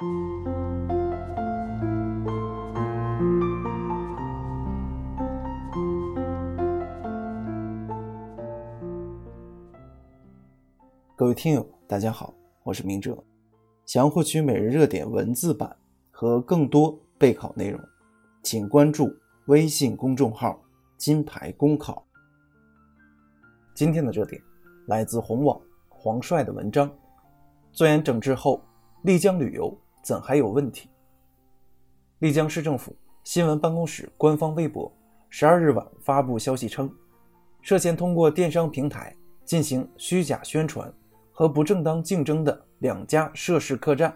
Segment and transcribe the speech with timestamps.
[0.00, 0.06] 各
[11.26, 12.32] 位听友，大家好，
[12.62, 13.22] 我是明哲。
[13.84, 15.76] 想要获取每日热点文字版
[16.10, 17.78] 和更多备考内容，
[18.42, 19.14] 请关注
[19.48, 20.58] 微信公众号
[20.96, 22.02] “金牌公考”。
[23.76, 24.40] 今天的热点
[24.86, 25.60] 来自红网
[25.90, 26.90] 黄帅的文章：
[27.70, 28.62] 钻研整治后，
[29.02, 30.88] 丽江旅游怎还有问题？
[32.18, 34.92] 丽江市政府新闻办公室官方微博
[35.28, 36.92] 十二日晚发布消息称，
[37.62, 40.92] 涉嫌通过电商平台进行虚假宣传。
[41.32, 44.14] 和不正当竞争的两家涉事客栈，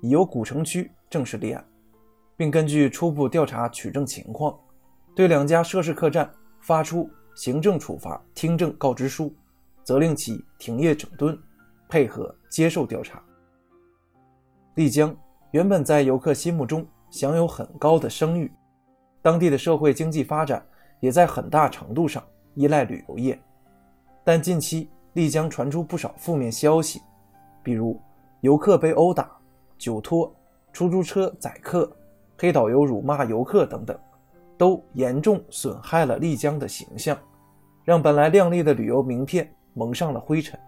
[0.00, 1.64] 已由古城区正式立案，
[2.36, 4.58] 并根据初步调查取证情况，
[5.14, 6.28] 对两家涉事客栈
[6.60, 9.32] 发出行政处罚听证告知书，
[9.84, 11.38] 责令其停业整顿，
[11.88, 13.22] 配合接受调查。
[14.74, 15.16] 丽江
[15.54, 18.50] 原本在游客心目中享有很高的声誉，
[19.22, 20.60] 当地的社会经济发展
[20.98, 22.20] 也在很大程度上
[22.54, 23.40] 依赖旅游业，
[24.24, 24.90] 但近期。
[25.12, 27.00] 丽江传出不少负面消息，
[27.62, 27.96] 比如
[28.40, 29.30] 游客被殴打、
[29.78, 30.34] 酒托、
[30.72, 31.88] 出租车宰客、
[32.36, 33.96] 黑导游辱骂游客等等，
[34.58, 37.16] 都严重损害了丽江的形象，
[37.84, 40.58] 让本来亮丽的旅游名片蒙上了灰尘。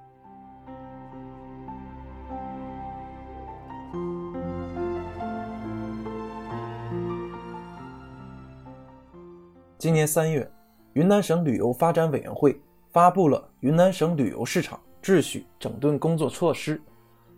[9.87, 10.51] 今年三月，
[10.95, 12.61] 云南省旅游发展委员会。
[12.91, 16.83] 发布了云南省旅游市场秩序整顿工作措施，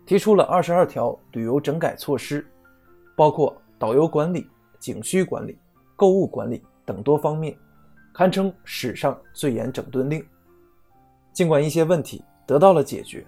[0.03, 2.43] 提出了二十二条旅游整改措施，
[3.15, 5.59] 包括导游管理、景区管理、
[5.95, 7.55] 购物管理等多方面，
[8.15, 10.25] 堪称史上最严整顿令。
[11.31, 13.23] 尽管一些问题得到了解决，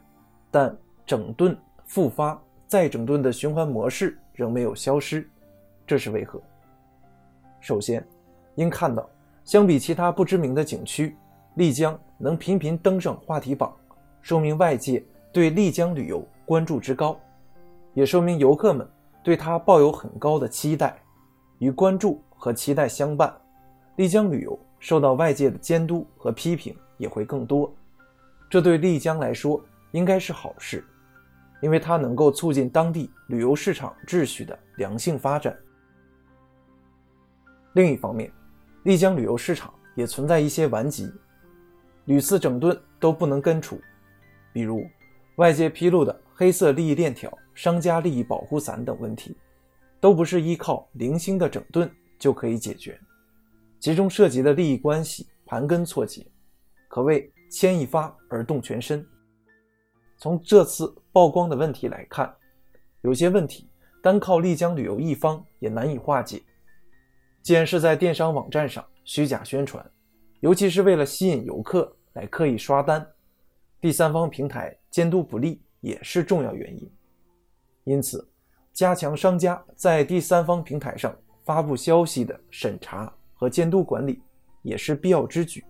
[0.50, 0.75] 但
[1.06, 5.30] 整顿、复发、再整顿的循环模式仍没有消失，
[5.85, 6.41] 这是为何？
[7.59, 8.03] 首先，
[8.55, 9.09] 应看到，
[9.44, 11.16] 相比其他不知名的景区。
[11.56, 13.75] 丽江能频频登上话题榜，
[14.22, 15.03] 说明外界
[15.34, 17.19] 对丽江旅游关注之高，
[17.94, 18.88] 也说明游客们
[19.22, 20.97] 对它抱有很高的期待。
[21.59, 23.31] 与关注和期待相伴，
[23.97, 27.72] 丽江旅游受到外界的监督和批评也会更多。
[28.50, 30.84] 这对丽江来说应该是好事，
[31.61, 35.56] 因为它能够促进当地旅游市场秩序的良性发展。
[37.73, 38.31] 另一方面，
[38.84, 41.12] 丽江旅游市场也存在一些顽疾。
[42.06, 43.80] 屡次整顿都不能根除，
[44.52, 44.84] 比如
[45.36, 49.38] 外界披露的黑色利益链条、商家利益保护伞等问题，
[50.00, 53.00] 都不是依靠零星的整顿就可以解决，
[53.80, 56.25] 其中涉及的利益关系盘根错节，
[56.88, 59.06] 可谓牵一发而动全身。
[60.18, 62.34] 从这次曝光的问题来看，
[63.02, 63.70] 有些问题
[64.02, 66.41] 单靠丽江旅游一方也难以化解。
[67.41, 69.85] 既然是在电商网站上虚假宣传。
[70.41, 73.06] 尤其是为了吸引游客来刻意刷单，
[73.79, 76.91] 第三方平台监督不力也是重要原因。
[77.84, 78.28] 因此，
[78.74, 84.22] 加强商家在第三方平台上发布消息的审查和监督管理
[84.63, 85.63] 也是必要之举。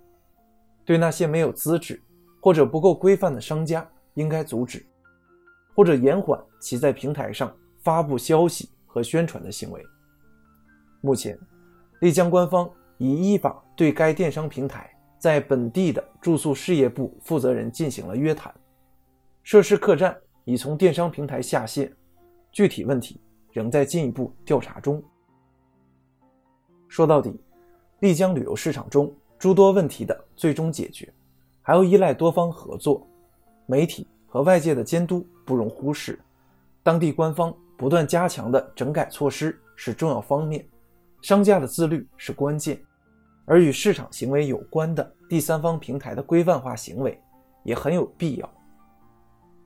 [0.86, 2.02] 对那些没有资质
[2.42, 4.86] 或者不够规范的商家，应该阻止
[5.76, 9.86] 或者延缓其在平台上发布消息和宣传的行为。
[11.02, 11.38] 目前，
[12.02, 12.70] 丽江官方。
[13.04, 18.54] 已依法对该电商平台在本地的住宿事业部负责人进行了约谈，
[19.42, 21.92] 涉事客栈已从电商平台下线，
[22.52, 23.20] 具体问题
[23.52, 25.04] 仍在进一步调查中。
[26.88, 27.42] 说到底，
[28.02, 31.12] 丽江旅游市场中诸多问题的最终解决，
[31.64, 33.08] 还要依赖多方合作，
[33.66, 36.20] 媒体和外界的监督不容忽视，
[36.84, 40.64] 当地官方不断加强的整改措施是重要方面，
[41.22, 42.82] 商家的自律是关键。
[43.46, 47.20] 而与市场行为有关的第三方平台的规范化行为
[47.64, 48.50] 也很有必要。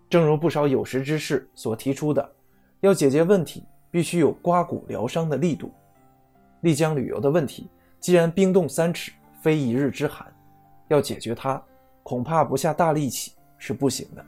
[0.09, 2.35] 正如不少有识之士所提出的，
[2.79, 5.71] 要解决问题必须有刮骨疗伤的力度。
[6.61, 7.69] 丽江旅游的问题
[7.99, 9.11] 既然冰冻三尺
[9.41, 10.33] 非一日之寒，
[10.87, 11.61] 要解决它，
[12.01, 14.25] 恐怕不下大力气是不行的。